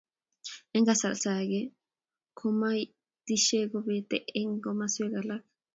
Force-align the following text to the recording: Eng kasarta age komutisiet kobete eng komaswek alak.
Eng 0.75 0.85
kasarta 0.89 1.29
age 1.41 1.61
komutisiet 2.37 3.67
kobete 3.71 4.17
eng 4.39 4.51
komaswek 4.63 5.13
alak. 5.19 5.43